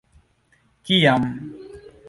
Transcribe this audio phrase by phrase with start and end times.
[0.85, 1.23] kiam